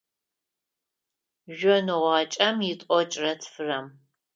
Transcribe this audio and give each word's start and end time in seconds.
Жъоныгъуакӏэм 1.57 2.57
итӏокӏрэ 2.71 3.31
тфырэм. 3.41 3.85